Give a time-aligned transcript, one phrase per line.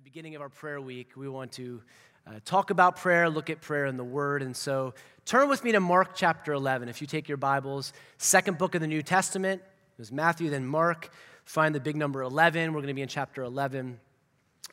[0.00, 1.82] the beginning of our prayer week, we want to
[2.26, 4.40] uh, talk about prayer, look at prayer in the Word.
[4.40, 4.94] And so
[5.26, 6.88] turn with me to Mark chapter 11.
[6.88, 10.66] If you take your Bibles, second book of the New Testament, it was Matthew, then
[10.66, 11.10] Mark.
[11.44, 12.72] Find the big number 11.
[12.72, 14.00] We're going to be in chapter 11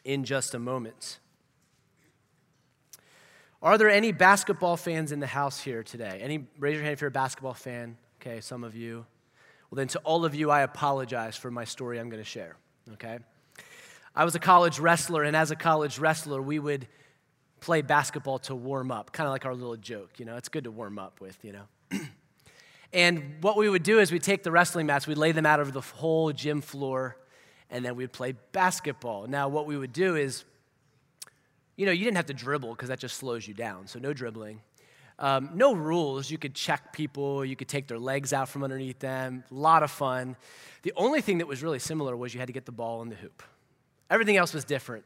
[0.05, 1.19] in just a moment.
[3.61, 6.19] Are there any basketball fans in the house here today?
[6.21, 7.97] Any raise your hand if you're a basketball fan.
[8.21, 9.05] Okay, some of you.
[9.69, 12.55] Well, then to all of you, I apologize for my story I'm going to share.
[12.93, 13.19] Okay?
[14.17, 16.87] I was a college wrestler, and as a college wrestler, we would
[17.59, 20.63] play basketball to warm up, kind of like our little joke, you know, it's good
[20.63, 21.99] to warm up with, you know.
[22.93, 25.59] and what we would do is we'd take the wrestling mats, we'd lay them out
[25.59, 27.15] over the whole gym floor,
[27.69, 29.27] and then we'd play basketball.
[29.27, 30.45] Now, what we would do is,
[31.75, 34.13] you know, you didn't have to dribble because that just slows you down, so no
[34.13, 34.61] dribbling.
[35.19, 36.31] Um, no rules.
[36.31, 39.43] You could check people, you could take their legs out from underneath them.
[39.51, 40.37] A lot of fun.
[40.81, 43.09] The only thing that was really similar was you had to get the ball in
[43.09, 43.43] the hoop.
[44.09, 45.03] Everything else was different.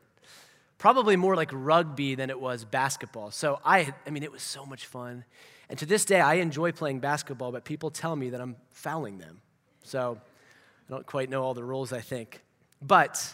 [0.78, 3.32] Probably more like rugby than it was basketball.
[3.32, 5.24] So I, I mean, it was so much fun.
[5.70, 9.20] And to this day, I enjoy playing basketball, but people tell me that I'm fouling
[9.20, 9.42] them.
[9.84, 10.20] So
[10.90, 12.42] I don't quite know all the rules, I think.
[12.82, 13.34] But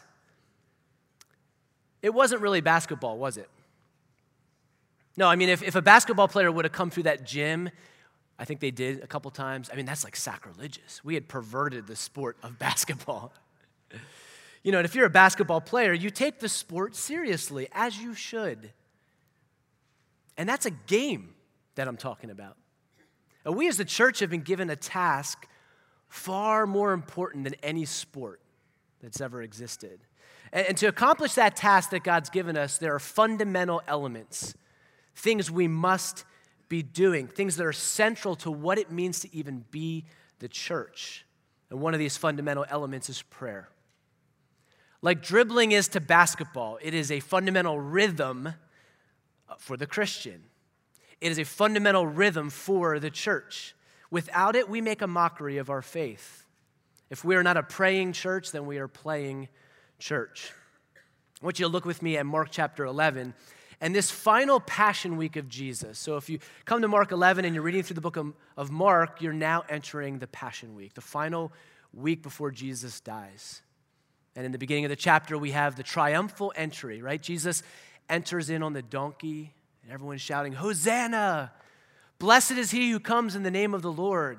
[2.02, 3.50] it wasn't really basketball, was it?
[5.16, 7.72] No, I mean, if, if a basketball player would have come through that gym,
[8.38, 9.70] I think they did a couple times.
[9.74, 11.04] I mean, that's like sacrilegious.
[11.04, 13.34] We had perverted the sport of basketball.
[14.68, 18.14] You know, and if you're a basketball player, you take the sport seriously, as you
[18.14, 18.74] should.
[20.36, 21.36] And that's a game
[21.76, 22.58] that I'm talking about.
[23.46, 25.48] And we as the church have been given a task
[26.10, 28.42] far more important than any sport
[29.02, 30.02] that's ever existed.
[30.52, 34.54] And, and to accomplish that task that God's given us, there are fundamental elements,
[35.16, 36.26] things we must
[36.68, 40.04] be doing, things that are central to what it means to even be
[40.40, 41.26] the church.
[41.70, 43.70] And one of these fundamental elements is prayer.
[45.02, 48.54] Like dribbling is to basketball, it is a fundamental rhythm
[49.60, 50.44] for the Christian.
[51.22, 53.76] It is a fundamental rhythm for the church.
[54.12, 56.46] Without it, we make a mockery of our faith.
[57.10, 59.48] If we are not a praying church, then we are playing
[60.00, 60.52] church.
[61.42, 63.34] I want you to look with me at Mark chapter 11
[63.80, 66.00] and this final Passion Week of Jesus.
[66.00, 69.22] So if you come to Mark 11 and you're reading through the book of, Mark,
[69.22, 71.52] you're now entering the Passion Week, the final
[71.94, 73.62] week before Jesus dies.
[74.38, 77.20] And in the beginning of the chapter, we have the triumphal entry, right?
[77.20, 77.64] Jesus
[78.08, 81.52] enters in on the donkey, and everyone's shouting, Hosanna!
[82.20, 84.38] Blessed is he who comes in the name of the Lord.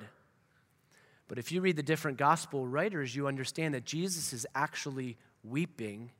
[1.27, 6.13] But if you read the different gospel writers, you understand that Jesus is actually weeping.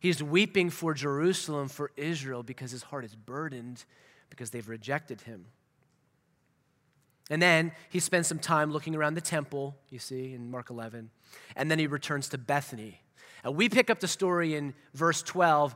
[0.00, 3.84] He's weeping for Jerusalem, for Israel, because his heart is burdened
[4.30, 5.46] because they've rejected him.
[7.30, 11.10] And then he spends some time looking around the temple, you see, in Mark 11.
[11.54, 13.00] And then he returns to Bethany,
[13.44, 15.74] and we pick up the story in verse 12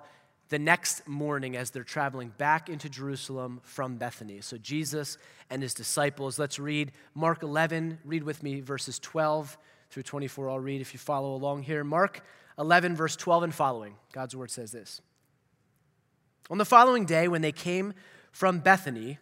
[0.49, 4.41] the next morning as they're traveling back into Jerusalem from Bethany.
[4.41, 5.19] So Jesus
[5.51, 6.39] and his disciples.
[6.39, 7.99] Let's read Mark 11.
[8.05, 9.59] Read with me verses 12
[9.91, 10.51] through 24.
[10.51, 11.83] I'll read if you follow along here.
[11.83, 12.23] Mark
[12.59, 13.97] 11, verse 12 and following.
[14.13, 15.01] God's word says this
[16.49, 17.93] On the following day, when they came
[18.31, 19.19] from Bethany,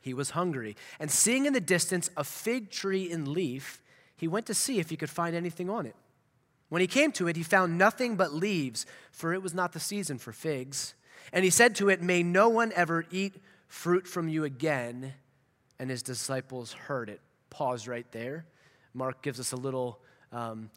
[0.00, 0.76] he was hungry.
[0.98, 3.82] And seeing in the distance a fig tree in leaf,
[4.16, 5.94] he went to see if he could find anything on it.
[6.68, 9.80] When he came to it, he found nothing but leaves, for it was not the
[9.80, 10.94] season for figs.
[11.32, 13.34] And he said to it, May no one ever eat
[13.68, 15.14] fruit from you again.
[15.78, 17.20] And his disciples heard it.
[17.50, 18.46] Pause right there.
[18.94, 20.00] Mark gives us a little
[20.32, 20.70] um,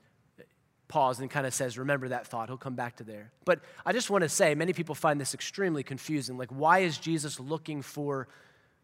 [0.87, 2.49] pause and kind of says, Remember that thought.
[2.49, 3.31] He'll come back to there.
[3.45, 6.37] But I just want to say, many people find this extremely confusing.
[6.37, 8.27] Like, why is Jesus looking for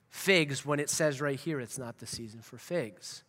[0.09, 3.23] figs when it says right here it's not the season for figs?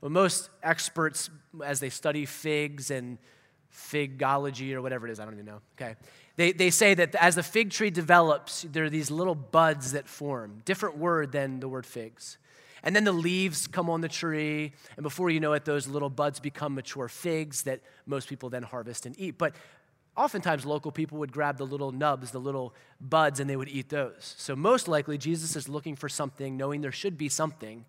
[0.00, 1.30] Well, most experts,
[1.64, 3.18] as they study figs and
[3.72, 5.96] figology or whatever it is, I don't even know, okay,
[6.36, 10.08] they, they say that as the fig tree develops, there are these little buds that
[10.08, 12.38] form, different word than the word figs.
[12.82, 16.10] And then the leaves come on the tree, and before you know it, those little
[16.10, 19.38] buds become mature figs that most people then harvest and eat.
[19.38, 19.56] But
[20.16, 23.88] oftentimes, local people would grab the little nubs, the little buds, and they would eat
[23.88, 24.34] those.
[24.38, 27.86] So, most likely, Jesus is looking for something, knowing there should be something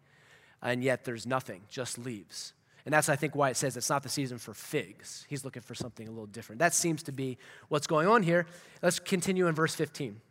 [0.61, 2.53] and yet there's nothing, just leaves.
[2.85, 5.25] And that's, I think, why it says it's not the season for figs.
[5.27, 6.59] He's looking for something a little different.
[6.59, 7.37] That seems to be
[7.67, 8.45] what's going on here.
[8.81, 10.21] Let's continue in verse 15.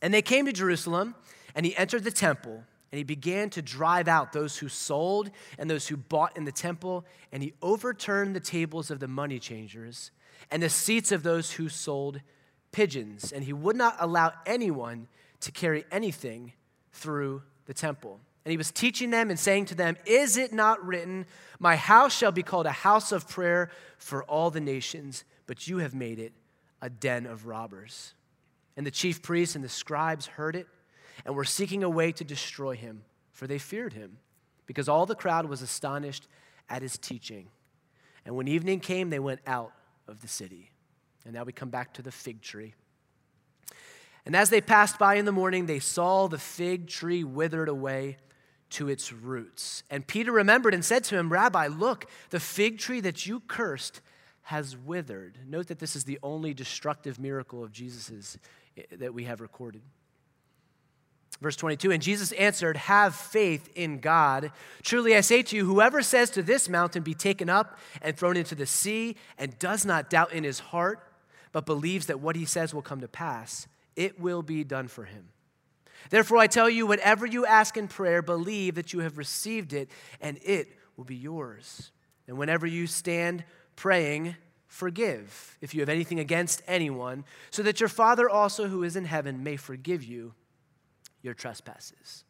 [0.00, 1.16] And they came to Jerusalem,
[1.54, 2.62] and he entered the temple,
[2.92, 6.52] and he began to drive out those who sold and those who bought in the
[6.52, 10.12] temple, and he overturned the tables of the money changers
[10.50, 12.20] and the seats of those who sold
[12.72, 15.08] pigeons, and he would not allow anyone
[15.40, 16.52] to carry anything
[16.92, 18.20] through the temple.
[18.44, 21.26] And he was teaching them and saying to them, Is it not written,
[21.58, 25.78] My house shall be called a house of prayer for all the nations, but you
[25.78, 26.32] have made it
[26.80, 28.14] a den of robbers.
[28.76, 30.66] And the chief priests and the scribes heard it
[31.26, 33.02] and were seeking a way to destroy him,
[33.32, 34.18] for they feared him,
[34.66, 36.26] because all the crowd was astonished
[36.70, 37.48] at his teaching.
[38.24, 39.72] And when evening came, they went out
[40.08, 40.70] of the city.
[41.26, 42.74] And now we come back to the fig tree.
[44.24, 48.16] And as they passed by in the morning, they saw the fig tree withered away
[48.70, 49.82] to its roots.
[49.90, 54.00] And Peter remembered and said to him, Rabbi, look, the fig tree that you cursed
[54.42, 55.38] has withered.
[55.46, 58.38] Note that this is the only destructive miracle of Jesus's
[58.76, 59.82] eh, that we have recorded.
[61.40, 64.52] Verse 22 And Jesus answered, Have faith in God.
[64.82, 68.36] Truly I say to you, whoever says to this mountain, Be taken up and thrown
[68.36, 71.00] into the sea, and does not doubt in his heart,
[71.52, 75.04] but believes that what he says will come to pass, it will be done for
[75.04, 75.28] him.
[76.08, 79.90] Therefore I tell you, whatever you ask in prayer, believe that you have received it,
[80.20, 81.92] and it will be yours.
[82.26, 83.44] And whenever you stand
[83.76, 84.36] praying,
[84.66, 89.04] forgive if you have anything against anyone, so that your Father also who is in
[89.04, 90.34] heaven may forgive you
[91.22, 92.24] your trespasses.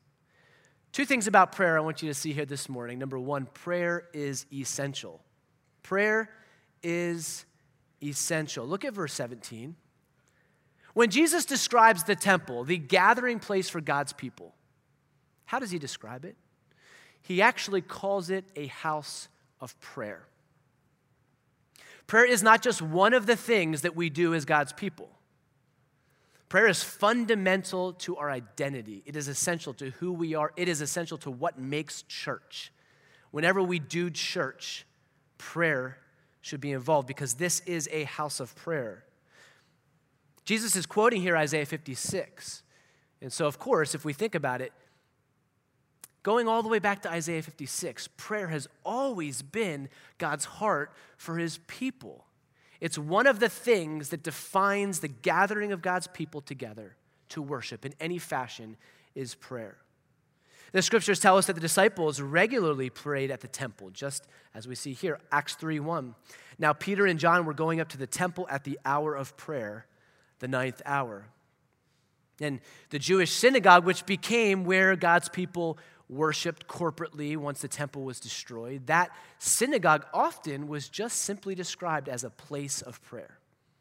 [0.93, 2.99] Two things about prayer I want you to see here this morning.
[2.99, 5.21] Number one, prayer is essential.
[5.83, 6.31] Prayer
[6.83, 7.45] is
[8.03, 8.67] essential.
[8.67, 9.77] Look at verse 17.
[10.95, 14.55] When Jesus describes the temple, the gathering place for God's people,
[15.45, 16.37] how does he describe it?
[17.23, 19.29] He actually calls it a house
[19.61, 20.27] of prayer.
[22.07, 25.09] Prayer is not just one of the things that we do as God's people.
[26.49, 29.05] Prayer is fundamental to our identity.
[29.07, 30.53] It is essential to who we are.
[30.57, 32.73] It is essential to what makes church.
[33.31, 34.85] Whenever we do church,
[35.39, 35.99] prayer
[36.41, 39.05] should be involved because this is a house of prayer.
[40.45, 42.63] Jesus is quoting here Isaiah 56.
[43.23, 44.73] And so, of course, if we think about it,
[46.23, 49.89] going all the way back to Isaiah 56, prayer has always been
[50.19, 52.27] God's heart for his people.
[52.81, 56.97] It's one of the things that defines the gathering of God's people together
[57.31, 58.77] to worship in any fashion
[59.15, 59.77] is prayer.
[60.73, 64.75] The scriptures tell us that the disciples regularly prayed at the temple, just as we
[64.75, 66.15] see here, Acts 3:1.
[66.59, 69.87] Now Peter and John were going up to the temple at the hour of prayer,
[70.41, 71.27] the ninth hour.
[72.41, 72.61] And
[72.91, 75.79] the Jewish synagogue, which became where God's people
[76.09, 82.25] worshiped corporately once the temple was destroyed, that synagogue often was just simply described as
[82.25, 83.39] a place of prayer.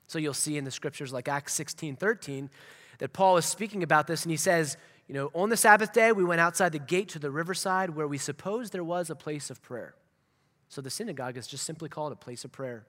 [0.07, 2.49] So you'll see in the scriptures like Acts 16 13
[2.99, 4.77] that Paul is speaking about this, and he says,
[5.07, 8.07] You know, on the Sabbath day, we went outside the gate to the riverside where
[8.07, 9.95] we supposed there was a place of prayer.
[10.67, 12.85] So the synagogue is just simply called a place of prayer.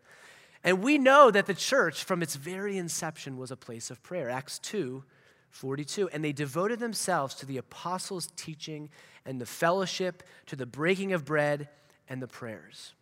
[0.63, 4.29] And we know that the church, from its very inception, was a place of prayer.
[4.31, 5.05] Acts 2
[5.51, 6.09] 42.
[6.11, 8.89] And they devoted themselves to the apostles' teaching
[9.27, 11.69] and the fellowship, to the breaking of bread
[12.09, 12.95] and the prayers.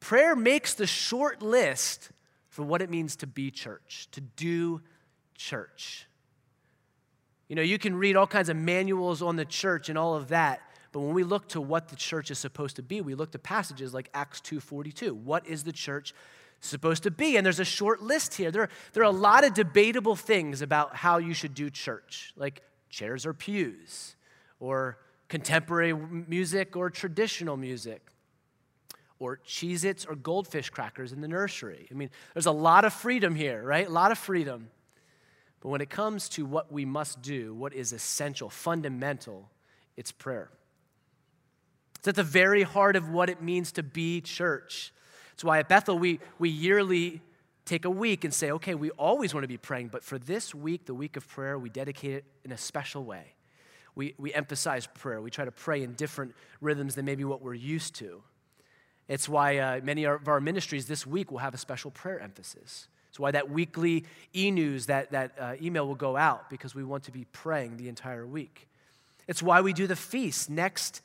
[0.00, 2.10] Prayer makes the short list
[2.48, 4.82] for what it means to be church, to do
[5.36, 6.08] church.
[7.48, 10.28] You know, you can read all kinds of manuals on the church and all of
[10.28, 10.60] that,
[10.92, 13.38] but when we look to what the church is supposed to be, we look to
[13.38, 15.14] passages like Acts 2:42.
[15.14, 16.14] What is the church
[16.60, 17.36] supposed to be?
[17.36, 18.50] And there's a short list here.
[18.50, 22.62] There, there are a lot of debatable things about how you should do church, like
[22.90, 24.16] chairs or pews,
[24.60, 24.98] or
[25.28, 28.06] contemporary music or traditional music,
[29.18, 31.88] or Cheez Its or goldfish crackers in the nursery.
[31.90, 33.86] I mean, there's a lot of freedom here, right?
[33.86, 34.68] A lot of freedom.
[35.60, 39.48] But when it comes to what we must do, what is essential, fundamental,
[39.96, 40.50] it's prayer.
[42.02, 44.92] It's at the very heart of what it means to be church.
[45.32, 47.22] It's why at Bethel, we, we yearly
[47.64, 50.54] take a week and say, okay, we always want to be praying, but for this
[50.54, 53.34] week, the week of prayer, we dedicate it in a special way
[53.94, 55.20] we, we emphasize prayer.
[55.20, 58.22] We try to pray in different rhythms than maybe what we're used to.
[59.08, 62.88] It's why uh, many of our ministries this week will have a special prayer emphasis.
[63.10, 64.04] It's why that weekly
[64.34, 67.76] e news, that, that uh, email will go out because we want to be praying
[67.76, 68.68] the entire week.
[69.28, 71.02] It's why we do the feast next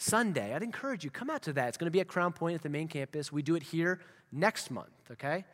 [0.00, 0.54] Sunday.
[0.54, 1.68] I'd encourage you, come out to that.
[1.68, 3.30] It's going to be at Crown Point at the main campus.
[3.30, 4.00] We do it here
[4.32, 5.44] next month, okay?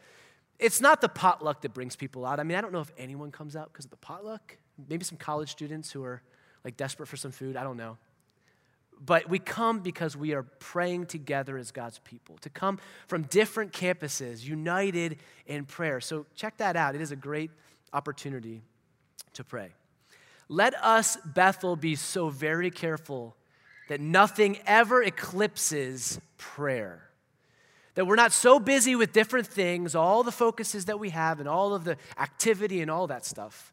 [0.61, 2.38] It's not the potluck that brings people out.
[2.38, 4.57] I mean, I don't know if anyone comes out because of the potluck.
[4.88, 6.23] Maybe some college students who are
[6.65, 7.57] like desperate for some food.
[7.57, 7.99] I don't know.
[9.05, 13.73] But we come because we are praying together as God's people, to come from different
[13.73, 16.00] campuses, united in prayer.
[16.00, 16.95] So check that out.
[16.95, 17.50] It is a great
[17.93, 18.62] opportunity
[19.33, 19.73] to pray.
[20.49, 23.37] Let us, Bethel, be so very careful
[23.88, 27.02] that nothing ever eclipses prayer.
[27.95, 31.49] That we're not so busy with different things, all the focuses that we have, and
[31.49, 33.73] all of the activity and all that stuff,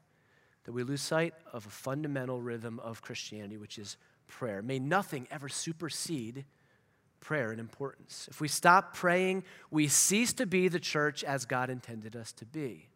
[0.64, 4.62] that we lose sight of a fundamental rhythm of Christianity, which is prayer.
[4.62, 6.46] May nothing ever supersede
[7.20, 8.28] prayer in importance.
[8.30, 12.46] If we stop praying, we cease to be the church as God intended us to
[12.46, 12.88] be.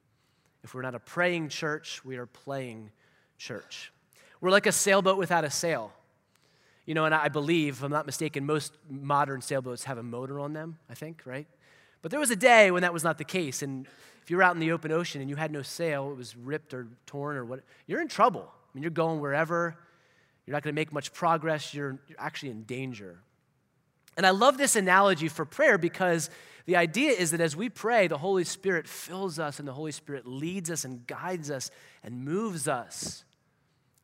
[0.63, 2.91] If we're not a praying church, we are playing
[3.37, 3.91] church.
[4.41, 5.93] We're like a sailboat without a sail.
[6.87, 10.39] You know, and I believe, if I'm not mistaken, most modern sailboats have a motor
[10.39, 11.45] on them, I think, right?
[12.01, 13.61] But there was a day when that was not the case.
[13.61, 13.85] And
[14.23, 16.73] if you're out in the open ocean and you had no sail, it was ripped
[16.73, 18.47] or torn or what, you're in trouble.
[18.47, 19.77] I mean, you're going wherever.
[20.45, 21.73] You're not going to make much progress.
[21.73, 23.19] You're, you're actually in danger.
[24.15, 26.29] And I love this analogy for prayer because
[26.65, 29.91] the idea is that as we pray, the Holy Spirit fills us and the Holy
[29.91, 31.69] Spirit leads us and guides us
[32.01, 33.25] and moves us.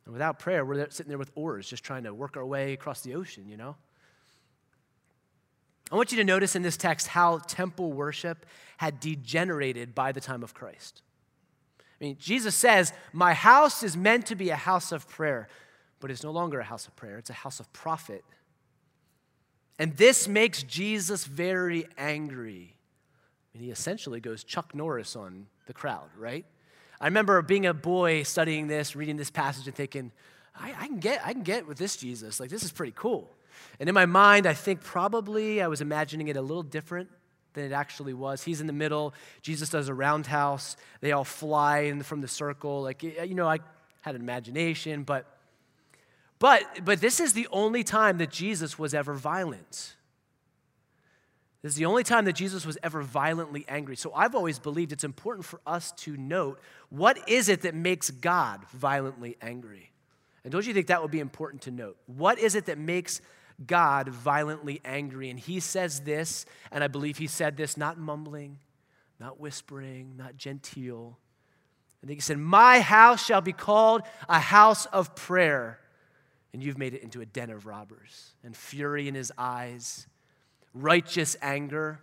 [0.06, 3.02] And without prayer, we're sitting there with oars just trying to work our way across
[3.02, 3.76] the ocean, you know?
[5.92, 8.46] I want you to notice in this text how temple worship
[8.78, 11.02] had degenerated by the time of Christ.
[11.80, 15.48] I mean, Jesus says, My house is meant to be a house of prayer,
[16.00, 18.24] but it's no longer a house of prayer, it's a house of profit.
[19.80, 22.76] And this makes Jesus very angry.
[23.54, 26.46] I mean, he essentially goes Chuck Norris on the crowd, right?
[27.04, 30.14] I remember being a boy studying this, reading this passage, and thinking,
[30.56, 32.40] I, I, can get, I can get with this Jesus.
[32.40, 33.30] Like, this is pretty cool.
[33.78, 37.10] And in my mind, I think probably I was imagining it a little different
[37.56, 38.42] than it actually was.
[38.44, 39.14] He's in the middle.
[39.42, 40.78] Jesus does a roundhouse.
[41.02, 42.84] They all fly in from the circle.
[42.84, 43.60] Like, you know, I
[44.00, 45.28] had an imagination, but
[46.40, 49.96] but, but this is the only time that Jesus was ever violent.
[51.64, 53.96] This is the only time that Jesus was ever violently angry.
[53.96, 58.12] So I've always believed it's important for us to note what is it that makes
[58.12, 59.92] God violently angry?
[60.44, 61.98] And don't you think that would be important to note?
[62.06, 63.22] What is it that makes
[63.66, 65.30] God violently angry?
[65.30, 68.60] And he says this, and I believe he said this not mumbling,
[69.18, 71.18] not whispering, not genteel.
[72.04, 75.80] I think he said, My house shall be called a house of prayer
[76.54, 80.06] and you've made it into a den of robbers, and fury in his eyes,
[80.74, 82.00] righteous anger.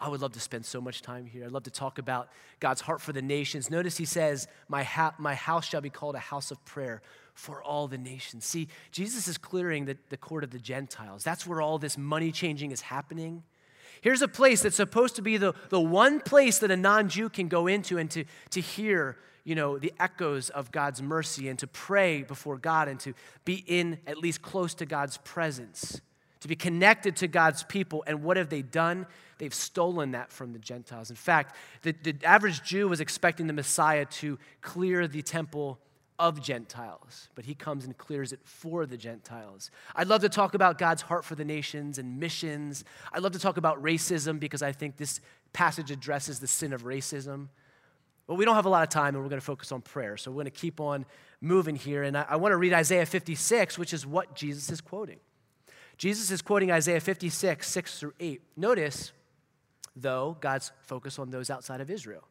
[0.00, 1.44] I would love to spend so much time here.
[1.44, 3.70] I'd love to talk about God's heart for the nations.
[3.70, 7.02] Notice he says, My, ha- my house shall be called a house of prayer
[7.34, 8.44] for all the nations.
[8.44, 11.22] See, Jesus is clearing the, the court of the Gentiles.
[11.22, 13.42] That's where all this money changing is happening.
[14.00, 17.28] Here's a place that's supposed to be the, the one place that a non Jew
[17.28, 21.58] can go into and to, to hear you know, the echoes of God's mercy and
[21.58, 23.14] to pray before God and to
[23.44, 26.00] be in at least close to God's presence,
[26.40, 28.02] to be connected to God's people.
[28.06, 29.06] And what have they done?
[29.38, 31.10] They've stolen that from the Gentiles.
[31.10, 35.78] In fact, the, the average Jew was expecting the Messiah to clear the temple
[36.18, 39.70] of Gentiles, but he comes and clears it for the Gentiles.
[39.96, 42.84] I'd love to talk about God's heart for the nations and missions.
[43.10, 45.20] I'd love to talk about racism because I think this
[45.54, 47.48] passage addresses the sin of racism.
[48.26, 50.18] But we don't have a lot of time and we're going to focus on prayer.
[50.18, 51.06] So we're going to keep on
[51.40, 52.02] moving here.
[52.02, 55.20] And I, I want to read Isaiah 56, which is what Jesus is quoting.
[56.00, 58.40] Jesus is quoting Isaiah 56, 6 through 8.
[58.56, 59.12] Notice,
[59.94, 62.26] though, God's focus on those outside of Israel.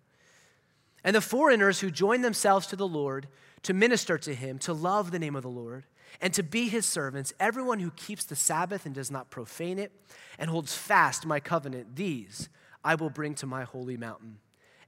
[1.04, 3.28] And the foreigners who join themselves to the Lord
[3.62, 5.84] to minister to him, to love the name of the Lord,
[6.20, 9.92] and to be his servants, everyone who keeps the Sabbath and does not profane it,
[10.40, 12.50] and holds fast my covenant, these
[12.84, 14.40] I will bring to my holy mountain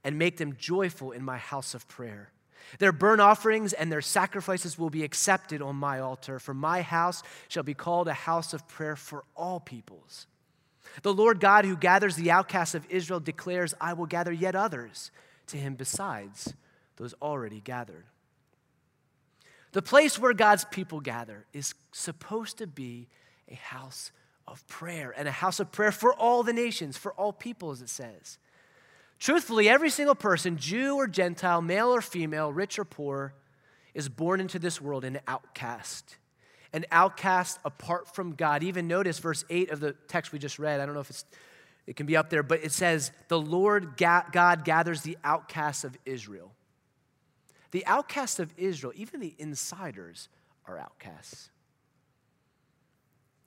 [0.02, 2.31] and make them joyful in my house of prayer.
[2.78, 7.22] Their burnt offerings and their sacrifices will be accepted on my altar, for my house
[7.48, 10.26] shall be called a house of prayer for all peoples.
[11.02, 15.10] The Lord God, who gathers the outcasts of Israel, declares, I will gather yet others
[15.48, 16.54] to him besides
[16.96, 18.04] those already gathered.
[19.72, 23.08] The place where God's people gather is supposed to be
[23.48, 24.12] a house
[24.46, 27.80] of prayer, and a house of prayer for all the nations, for all people, as
[27.80, 28.38] it says.
[29.22, 33.34] Truthfully, every single person, Jew or Gentile, male or female, rich or poor,
[33.94, 36.16] is born into this world an outcast.
[36.72, 38.64] An outcast apart from God.
[38.64, 40.80] Even notice verse 8 of the text we just read.
[40.80, 41.24] I don't know if it's,
[41.86, 45.96] it can be up there, but it says, The Lord God gathers the outcasts of
[46.04, 46.50] Israel.
[47.70, 50.30] The outcasts of Israel, even the insiders,
[50.66, 51.51] are outcasts.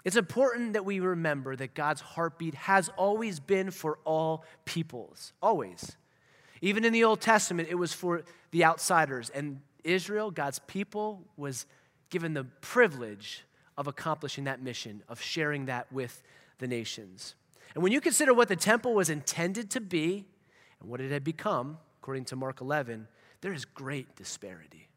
[0.06, 5.98] It's important that we remember that God's heartbeat has always been for all peoples, always.
[6.62, 8.22] Even in the Old Testament, it was for
[8.52, 9.32] the outsiders.
[9.32, 11.66] And Israel, God's people, was
[12.12, 13.46] given the privilege
[13.78, 16.22] of accomplishing that mission, of sharing that with
[16.60, 17.34] the nations.
[17.74, 20.26] And when you consider what the temple was intended to be
[20.80, 23.08] and what it had become, according to Mark 11,
[23.42, 24.88] there is great disparity.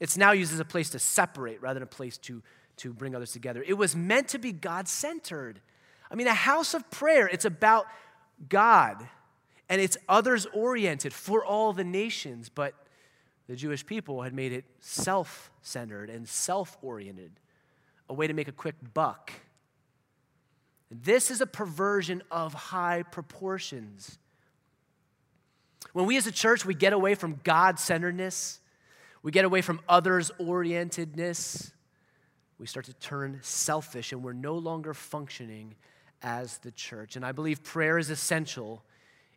[0.00, 2.42] It's now used as a place to separate rather than a place to
[2.80, 3.64] to bring others together.
[3.66, 5.60] It was meant to be God centered.
[6.10, 7.86] I mean, a house of prayer, it's about
[8.48, 9.06] God
[9.70, 12.74] and it's others oriented for all the nations, but
[13.46, 17.30] the Jewish people had made it self centered and self oriented,
[18.08, 19.32] a way to make a quick buck
[20.90, 24.18] This is a perversion of high proportions.
[25.92, 28.60] When we as a church, we get away from God centeredness,
[29.22, 31.72] we get away from others orientedness,
[32.60, 35.74] we start to turn selfish and we're no longer functioning
[36.22, 37.16] as the church.
[37.16, 38.82] And I believe prayer is essential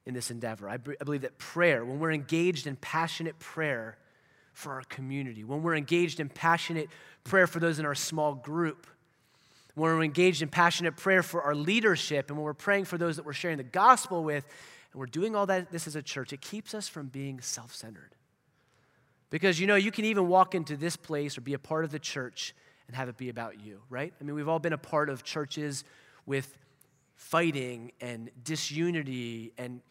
[0.05, 0.67] in this endeavor.
[0.67, 3.97] I, b- I believe that prayer, when we're engaged in passionate prayer
[4.51, 6.89] for our community, when we're engaged in passionate
[7.23, 8.87] prayer for those in our small group,
[9.75, 13.15] when we're engaged in passionate prayer for our leadership, and when we're praying for those
[13.15, 14.43] that we're sharing the gospel with,
[14.91, 17.73] and we're doing all that this as a church, it keeps us from being self
[17.73, 18.15] centered.
[19.29, 21.91] Because you know, you can even walk into this place or be a part of
[21.91, 22.53] the church
[22.87, 24.13] and have it be about you, right?
[24.19, 25.83] I mean, we've all been a part of churches
[26.25, 26.57] with
[27.15, 29.81] fighting and disunity and,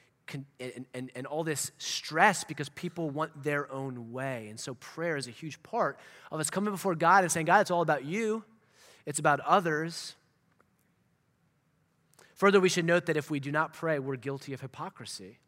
[0.60, 4.48] and, and, and all this stress because people want their own way.
[4.48, 5.98] And so prayer is a huge part
[6.30, 8.44] of us coming before God and saying, God, it's all about you,
[9.06, 10.14] it's about others.
[12.34, 15.38] Further, we should note that if we do not pray, we're guilty of hypocrisy.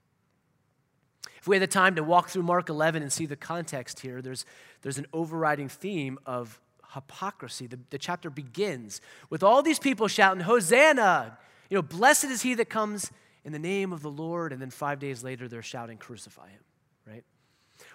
[1.39, 4.23] If we had the time to walk through Mark 11 and see the context here,
[4.23, 4.47] there's,
[4.83, 6.61] there's an overriding theme of
[6.95, 7.67] hypocrisy.
[7.67, 11.39] The, the chapter begins with all these people shouting, Hosanna!
[11.71, 13.11] You know, blessed is he that comes
[13.45, 14.53] in the name of the Lord.
[14.53, 16.61] And then five days later, they're shouting, Crucify him,
[17.07, 17.25] right?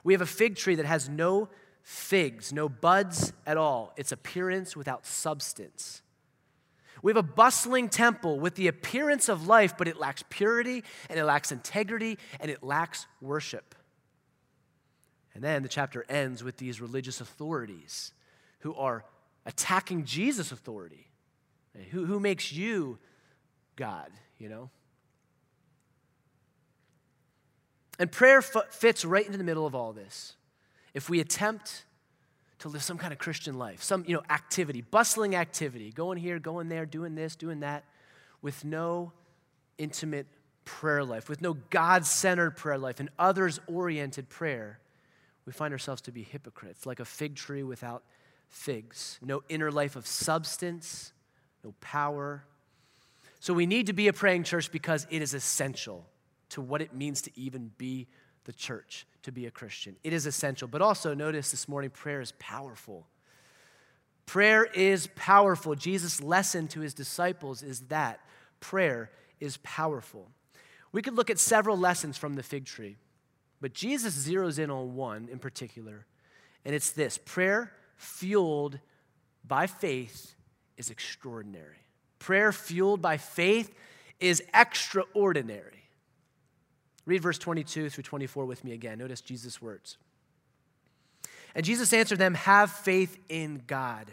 [0.04, 1.50] We have a fig tree that has no
[1.82, 6.02] figs, no buds at all, its appearance without substance.
[7.02, 11.18] We have a bustling temple with the appearance of life, but it lacks purity and
[11.18, 13.74] it lacks integrity and it lacks worship.
[15.34, 18.12] And then the chapter ends with these religious authorities
[18.60, 19.04] who are
[19.46, 21.08] attacking Jesus' authority.
[21.92, 22.98] Who, who makes you
[23.76, 24.70] God, you know?
[27.98, 30.36] And prayer f- fits right into the middle of all this.
[30.94, 31.86] If we attempt
[32.60, 36.40] to live some kind of Christian life, some you know activity, bustling activity, going here,
[36.40, 37.86] going there, doing this, doing that,
[38.42, 39.14] with no
[39.78, 40.28] intimate
[40.66, 44.80] prayer life, with no God-centered prayer life, and others-oriented prayer,
[45.46, 48.04] we find ourselves to be hypocrites, like a fig tree without
[48.50, 51.14] figs, no inner life of substance,
[51.64, 52.44] no power.
[53.40, 56.06] So we need to be a praying church because it is essential
[56.50, 58.08] to what it means to even be
[58.46, 59.96] the church, to be a Christian.
[60.04, 60.68] It is essential.
[60.68, 63.08] But also, notice this morning, prayer is powerful.
[64.26, 65.76] Prayer is powerful.
[65.76, 68.20] Jesus' lesson to his disciples is that
[68.60, 70.28] prayer is powerful.
[70.92, 72.98] We could look at several lessons from the fig tree,
[73.62, 76.06] but Jesus zeroes in on one in particular,
[76.66, 78.80] and it's this prayer fueled
[79.46, 80.36] by faith
[80.78, 81.76] is extraordinary.
[82.18, 83.74] Prayer fueled by faith
[84.20, 85.84] is extraordinary.
[87.06, 88.98] Read verse 22 through 24 with me again.
[88.98, 89.98] Notice Jesus' words.
[91.54, 94.12] And Jesus answered them, Have faith in God.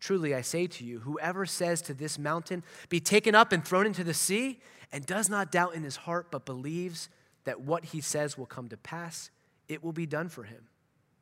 [0.00, 3.86] Truly, I say to you, whoever says to this mountain, Be taken up and thrown
[3.86, 7.08] into the sea, and does not doubt in his heart, but believes
[7.44, 9.30] that what he says will come to pass,
[9.68, 10.64] it will be done for him.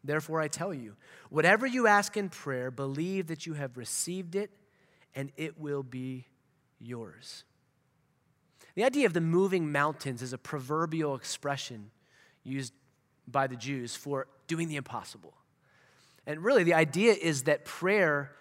[0.03, 0.97] Therefore, I tell you,
[1.29, 4.51] whatever you ask in prayer, believe that you have received it,
[5.15, 6.27] and it will be
[6.79, 7.45] yours.
[8.75, 11.91] The idea of the moving mountains is a proverbial expression
[12.45, 12.73] used
[13.27, 15.35] by the Jews for doing the impossible.
[16.27, 18.33] And really, the idea is that prayer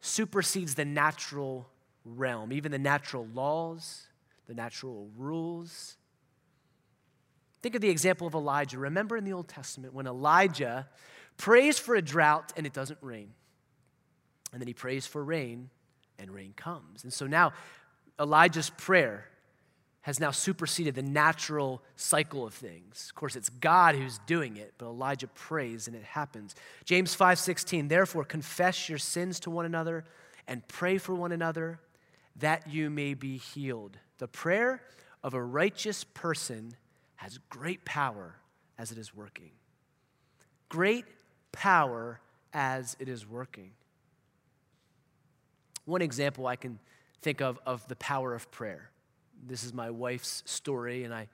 [0.00, 1.68] supersedes the natural
[2.04, 4.06] realm, even the natural laws,
[4.46, 5.96] the natural rules,
[7.62, 8.78] Think of the example of Elijah.
[8.78, 10.88] Remember in the Old Testament when Elijah
[11.36, 13.32] prays for a drought and it doesn't rain.
[14.52, 15.70] And then he prays for rain
[16.18, 17.04] and rain comes.
[17.04, 17.52] And so now
[18.18, 19.26] Elijah's prayer
[20.02, 23.08] has now superseded the natural cycle of things.
[23.10, 26.54] Of course, it's God who's doing it, but Elijah prays and it happens.
[26.84, 30.04] James 5:16, therefore confess your sins to one another
[30.46, 31.80] and pray for one another
[32.36, 33.98] that you may be healed.
[34.18, 34.82] The prayer
[35.22, 36.76] of a righteous person
[37.20, 38.34] has great power
[38.78, 39.50] as it is working.
[40.70, 41.04] Great
[41.52, 42.18] power
[42.54, 43.72] as it is working.
[45.84, 46.78] One example I can
[47.20, 48.90] think of of the power of prayer.
[49.46, 51.28] This is my wife's story, and I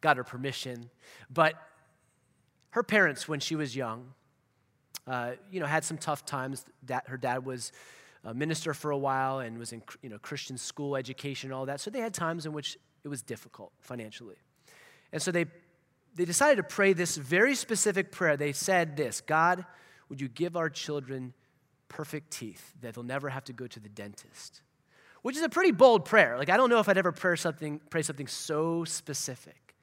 [0.00, 0.90] got her permission.
[1.28, 1.54] But
[2.70, 4.14] her parents, when she was young,
[5.08, 6.64] uh, you know, had some tough times.
[6.84, 7.72] That her dad was
[8.22, 11.80] a minister for a while and was in you know Christian school education all that.
[11.80, 14.36] So they had times in which it was difficult financially.
[15.12, 15.46] And so they,
[16.14, 18.36] they decided to pray this very specific prayer.
[18.36, 19.64] They said this God,
[20.08, 21.34] would you give our children
[21.88, 24.62] perfect teeth that they'll never have to go to the dentist?
[25.22, 26.36] Which is a pretty bold prayer.
[26.36, 29.76] Like, I don't know if I'd ever pray something, pray something so specific.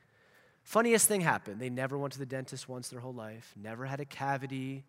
[0.64, 1.60] Funniest thing happened.
[1.60, 4.84] They never went to the dentist once their whole life, never had a cavity,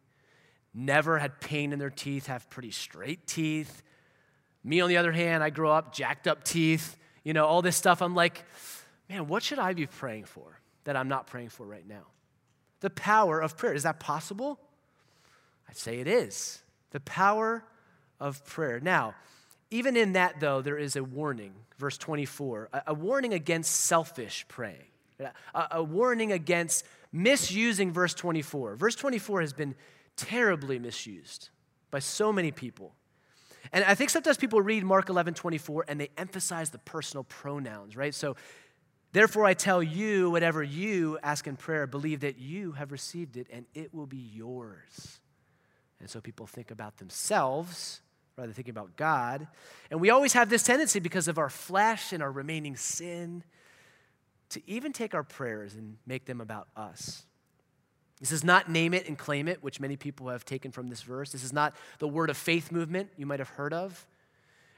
[0.75, 3.83] never had pain in their teeth, have pretty straight teeth.
[4.63, 7.77] Me, on the other hand, I grow up jacked up teeth, you know, all this
[7.77, 8.03] stuff.
[8.03, 8.45] I'm like,
[9.11, 12.07] man, what should I be praying for that I'm not praying for right now?
[12.81, 13.75] The power of prayer.
[13.75, 14.59] Is that possible?
[15.69, 16.63] I'd say it is.
[16.93, 17.65] The power
[18.19, 18.81] of prayer.
[18.81, 19.15] Now,
[19.71, 21.53] even in that, though, there is a warning.
[21.77, 24.87] Verse 24 a, a warning against selfish praying,
[25.19, 25.33] a,
[25.73, 28.77] a warning against misusing verse 24.
[28.77, 29.75] Verse 24 has been
[30.17, 31.49] terribly misused
[31.91, 32.95] by so many people.
[33.73, 37.97] And I think sometimes people read Mark 11, 24, and they emphasize the personal pronouns,
[37.97, 38.15] right?
[38.15, 38.37] So,
[39.13, 43.47] therefore, I tell you, whatever you ask in prayer, believe that you have received it
[43.53, 45.21] and it will be yours.
[46.01, 48.01] And so people think about themselves
[48.37, 49.47] rather than thinking about God.
[49.91, 53.45] And we always have this tendency because of our flesh and our remaining sin
[54.51, 57.25] to even take our prayers and make them about us.
[58.19, 61.03] This is not name it and claim it, which many people have taken from this
[61.03, 61.33] verse.
[61.33, 64.07] This is not the word of faith movement you might have heard of.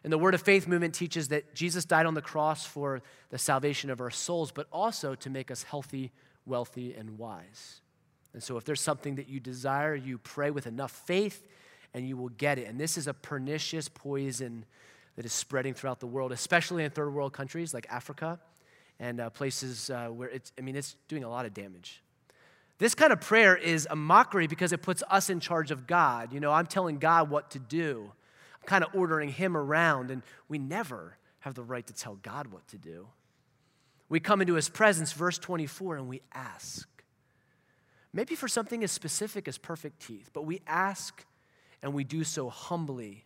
[0.04, 3.38] And the word of faith movement teaches that Jesus died on the cross for the
[3.38, 6.10] salvation of our souls, but also to make us healthy,
[6.44, 7.80] wealthy, and wise.
[8.34, 11.46] And so if there's something that you desire, you pray with enough faith
[11.94, 12.66] and you will get it.
[12.66, 14.64] And this is a pernicious poison
[15.16, 18.40] that is spreading throughout the world, especially in third world countries like Africa
[18.98, 22.02] and uh, places uh, where it's, I mean, it's doing a lot of damage.
[22.78, 26.32] This kind of prayer is a mockery because it puts us in charge of God.
[26.32, 28.12] You know, I'm telling God what to do,
[28.66, 32.66] kind of ordering Him around, and we never have the right to tell God what
[32.68, 33.08] to do.
[34.08, 36.88] We come into His presence, verse 24, and we ask.
[38.12, 41.24] Maybe for something as specific as perfect teeth, but we ask
[41.82, 43.24] and we do so humbly.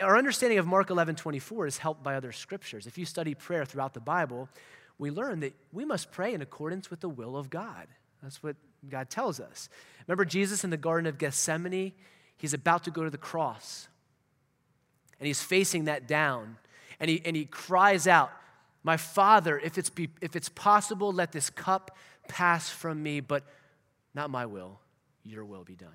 [0.00, 2.86] Our understanding of Mark 11 24 is helped by other scriptures.
[2.86, 4.48] If you study prayer throughout the Bible,
[4.98, 7.88] we learn that we must pray in accordance with the will of God.
[8.22, 8.56] That's what
[8.88, 9.68] God tells us.
[10.06, 11.92] Remember Jesus in the Garden of Gethsemane?
[12.36, 13.88] He's about to go to the cross.
[15.20, 16.56] And he's facing that down.
[16.98, 18.32] And he, and he cries out,
[18.82, 23.44] My Father, if it's, be, if it's possible, let this cup pass from me, but
[24.14, 24.80] not my will,
[25.24, 25.88] your will be done.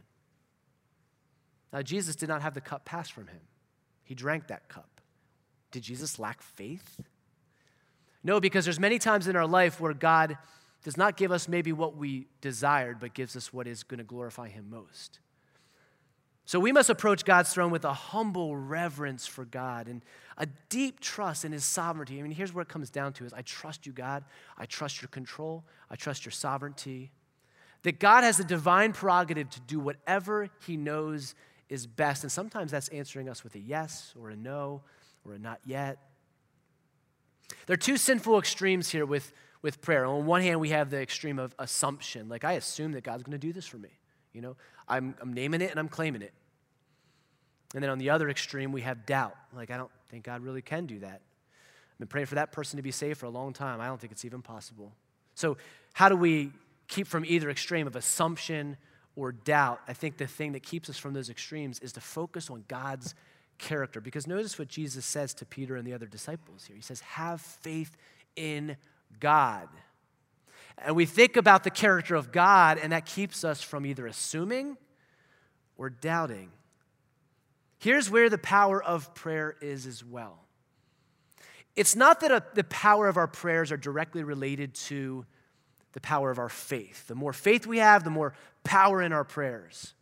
[1.74, 3.42] Now, Jesus did not have the cup pass from him,
[4.04, 5.02] he drank that cup.
[5.72, 7.02] Did Jesus lack faith?
[8.24, 10.38] No, because there's many times in our life where God
[10.84, 14.04] does not give us maybe what we desired, but gives us what is going to
[14.04, 15.20] glorify Him most.
[16.46, 20.04] So we must approach God's throne with a humble reverence for God and
[20.38, 22.20] a deep trust in His sovereignty.
[22.20, 24.24] I mean, here's where it comes down to is I trust you, God.
[24.58, 25.66] I trust your control.
[25.90, 27.12] I trust your sovereignty.
[27.82, 31.34] That God has a divine prerogative to do whatever He knows
[31.68, 32.24] is best.
[32.24, 34.84] And sometimes that's answering us with a yes or a no
[35.26, 35.98] or a not yet.
[37.66, 40.06] There are two sinful extremes here with with prayer.
[40.06, 42.30] On one hand, we have the extreme of assumption.
[42.30, 43.90] Like, I assume that God's going to do this for me.
[44.36, 44.56] You know,
[44.88, 46.34] I'm, I'm naming it and I'm claiming it.
[47.74, 49.36] And then on the other extreme, we have doubt.
[49.56, 51.22] Like, I don't think God really can do that.
[51.22, 53.80] I've been praying for that person to be saved for a long time.
[53.80, 54.92] I don't think it's even possible.
[55.34, 55.58] So,
[55.94, 56.52] how do we
[56.88, 58.78] keep from either extreme of assumption
[59.16, 59.80] or doubt?
[59.88, 63.16] I think the thing that keeps us from those extremes is to focus on God's
[63.58, 64.02] character.
[64.02, 66.76] Because notice what Jesus says to Peter and the other disciples here.
[66.76, 67.96] He says, Have faith
[68.36, 68.76] in
[69.20, 69.70] God.
[70.78, 74.78] And we think about the character of God, and that keeps us from either assuming
[75.78, 76.52] or doubting.
[77.80, 80.40] Here's where the power of prayer is as well.
[81.76, 85.26] It's not that a, the power of our prayers are directly related to
[85.94, 87.08] the power of our faith.
[87.08, 88.34] The more faith we have, the more
[88.64, 89.94] power in our prayers.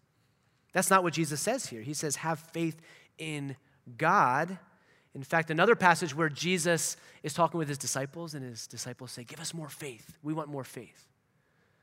[0.71, 1.81] That's not what Jesus says here.
[1.81, 2.81] He says, have faith
[3.17, 3.55] in
[3.97, 4.57] God
[5.15, 9.23] in fact, another passage where Jesus is talking with his disciples, and his disciples say,
[9.23, 10.17] Give us more faith.
[10.23, 11.07] We want more faith.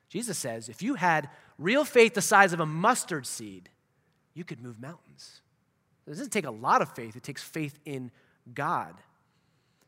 [0.08, 3.68] Jesus says, If you had real faith the size of a mustard seed,
[4.34, 5.42] you could move mountains.
[6.06, 8.10] It doesn't take a lot of faith, it takes faith in
[8.52, 8.96] God.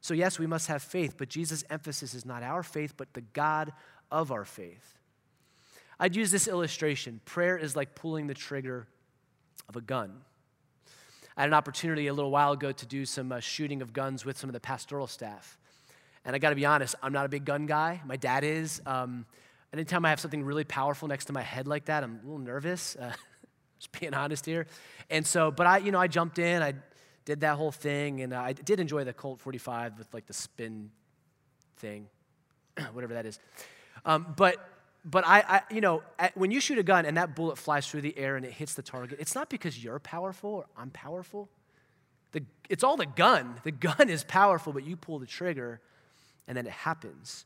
[0.01, 3.21] So, yes, we must have faith, but Jesus' emphasis is not our faith, but the
[3.21, 3.73] God
[4.11, 4.99] of our faith.
[5.99, 8.89] I'd use this illustration prayer is like pulling the trigger
[9.69, 10.23] of a gun.
[11.37, 14.25] I had an opportunity a little while ago to do some uh, shooting of guns
[14.25, 15.59] with some of the pastoral staff.
[16.25, 18.01] And I got to be honest, I'm not a big gun guy.
[18.05, 18.81] My dad is.
[18.87, 19.27] Um,
[19.73, 22.39] anytime I have something really powerful next to my head like that, I'm a little
[22.39, 22.97] nervous.
[22.97, 23.13] Uh,
[23.79, 24.67] just being honest here.
[25.11, 26.63] And so, but I, you know, I jumped in.
[26.63, 26.75] I
[27.25, 30.91] did that whole thing, and I did enjoy the Colt 45 with like the spin
[31.79, 32.07] thing,
[32.93, 33.41] whatever that is.
[34.05, 34.57] Um, but
[35.05, 36.03] but I, I, you know,
[36.35, 38.75] when you shoot a gun and that bullet flies through the air and it hits
[38.75, 41.49] the target, it's not because you're powerful or I'm powerful.
[42.33, 43.57] The, it's all the gun.
[43.65, 45.81] The gun is powerful, but you pull the trigger
[46.47, 47.45] and then it happens.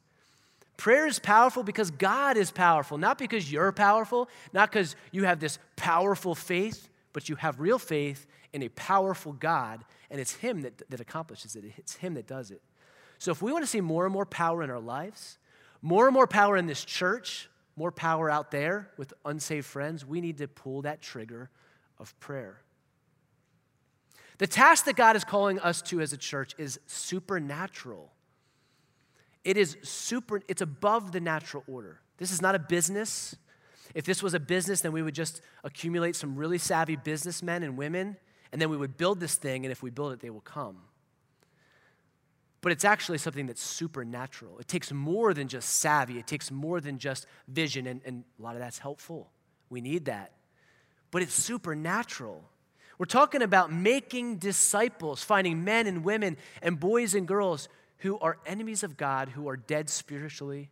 [0.77, 5.41] Prayer is powerful because God is powerful, not because you're powerful, not because you have
[5.41, 10.63] this powerful faith, but you have real faith in a powerful God, and it's Him
[10.63, 11.65] that, that accomplishes it.
[11.79, 12.61] It's Him that does it.
[13.19, 15.39] So if we want to see more and more power in our lives,
[15.87, 20.21] more and more power in this church, more power out there with unsaved friends, we
[20.21, 21.49] need to pull that trigger
[22.01, 22.61] of prayer.
[24.39, 28.11] The task that God is calling us to as a church is supernatural.
[29.45, 32.01] It is super, it's above the natural order.
[32.17, 33.37] This is not a business.
[33.95, 37.77] If this was a business, then we would just accumulate some really savvy businessmen and
[37.77, 38.17] women,
[38.51, 40.79] and then we would build this thing, and if we build it, they will come.
[42.67, 44.59] But it's actually something that's supernatural.
[44.59, 48.43] It takes more than just savvy, it takes more than just vision, and, and a
[48.43, 49.31] lot of that's helpful.
[49.71, 50.33] We need that.
[51.13, 52.43] But it's supernatural.
[52.99, 58.37] We're talking about making disciples, finding men and women and boys and girls who are
[58.45, 60.69] enemies of God, who are dead spiritually,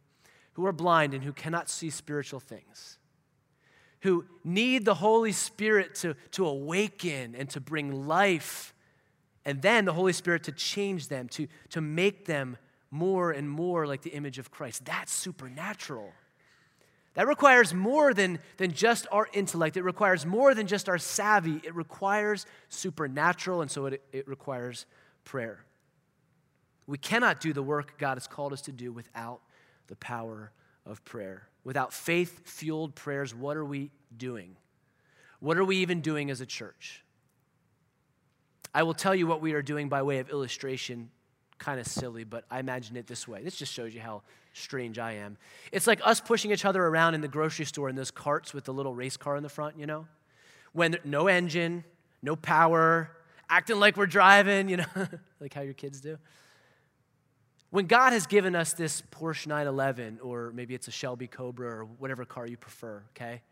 [0.55, 2.99] who are blind and who cannot see spiritual things,
[4.01, 8.74] who need the Holy Spirit to, to awaken and to bring life,
[9.45, 12.57] and then the Holy Spirit to change them, to, to make them
[12.91, 14.85] more and more like the image of Christ.
[14.85, 16.13] That's supernatural.
[17.15, 19.77] That requires more than, than just our intellect.
[19.77, 21.61] It requires more than just our savvy.
[21.63, 24.87] It requires supernatural, and so it, it requires
[25.25, 25.65] prayer.
[26.87, 29.41] We cannot do the work God has called us to do without
[29.87, 30.53] the power
[30.85, 31.49] of prayer.
[31.63, 34.57] Without faith fueled prayers, what are we doing?
[35.41, 37.04] What are we even doing as a church?
[38.75, 41.11] I will tell you what we are doing by way of illustration.
[41.59, 43.43] Kind of silly, but I imagine it this way.
[43.43, 45.39] This just shows you how strange I am.
[45.71, 48.65] It's like us pushing each other around in the grocery store in those carts with
[48.65, 50.07] the little race car in the front, you know?
[50.73, 51.85] When no engine,
[52.23, 53.11] no power,
[53.49, 54.85] acting like we're driving, you know,
[55.41, 56.19] like how your kids do.
[57.71, 61.85] When God has given us this Porsche 911, or maybe it's a Shelby Cobra or
[61.85, 63.43] whatever car you prefer, okay,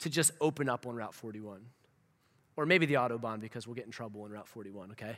[0.00, 1.60] to just open up on Route 41.
[2.58, 5.16] Or maybe the Autobahn because we'll get in trouble on Route 41, okay?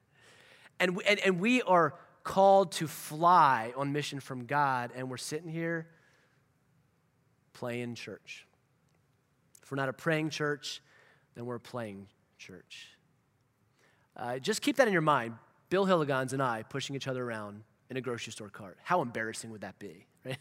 [0.80, 1.92] and, and, and we are
[2.24, 5.86] called to fly on mission from God, and we're sitting here
[7.52, 8.46] playing church.
[9.62, 10.80] If we're not a praying church,
[11.34, 12.06] then we're a playing
[12.38, 12.88] church.
[14.16, 15.34] Uh, just keep that in your mind.
[15.68, 18.78] Bill Hilligans and I pushing each other around in a grocery store cart.
[18.82, 20.38] How embarrassing would that be, right?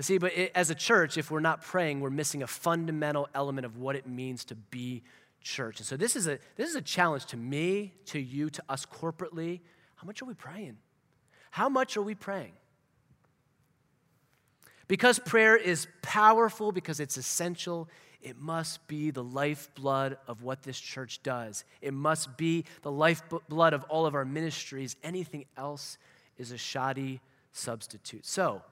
[0.00, 3.64] See, but it, as a church, if we're not praying, we're missing a fundamental element
[3.64, 5.02] of what it means to be
[5.40, 5.78] church.
[5.78, 8.86] And so this is a this is a challenge to me, to you, to us
[8.86, 9.60] corporately.
[9.96, 10.78] How much are we praying?
[11.50, 12.52] How much are we praying?
[14.88, 17.88] Because prayer is powerful, because it's essential,
[18.20, 21.64] it must be the lifeblood of what this church does.
[21.80, 24.96] It must be the lifeblood of all of our ministries.
[25.04, 25.98] Anything else
[26.36, 27.20] is a shoddy
[27.52, 28.26] substitute.
[28.26, 28.62] So,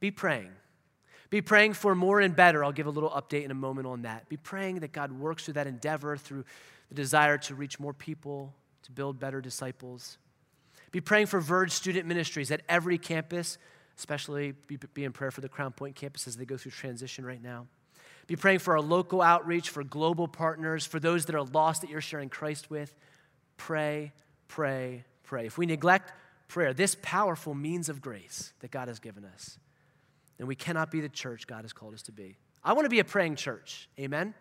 [0.00, 0.50] be praying.
[1.30, 2.64] Be praying for more and better.
[2.64, 4.28] I'll give a little update in a moment on that.
[4.28, 6.44] Be praying that God works through that endeavor, through
[6.88, 8.54] the desire to reach more people,
[8.84, 10.18] to build better disciples.
[10.92, 13.58] Be praying for Verge student ministries at every campus,
[13.98, 17.24] especially be, be in prayer for the Crown Point campus as they go through transition
[17.26, 17.66] right now.
[18.26, 21.90] Be praying for our local outreach, for global partners, for those that are lost that
[21.90, 22.94] you're sharing Christ with.
[23.56, 24.12] Pray,
[24.48, 25.46] pray, pray.
[25.46, 26.12] If we neglect
[26.48, 29.58] prayer, this powerful means of grace that God has given us,
[30.38, 32.36] then we cannot be the church God has called us to be.
[32.62, 33.88] I want to be a praying church.
[33.98, 34.34] Amen?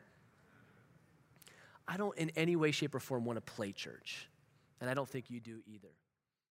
[1.87, 4.27] I don't in any way, shape, or form want to play church.
[4.81, 5.89] And I don't think you do either.